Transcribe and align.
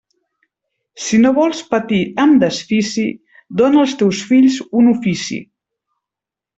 Si 1.07 1.19
no 1.25 1.31
vols 1.35 1.59
patir 1.75 2.01
amb 2.25 2.39
desfici, 2.45 3.05
dóna 3.63 3.83
als 3.87 3.97
teus 4.03 4.27
fills 4.33 4.61
un 4.83 4.93
ofici. 4.99 5.43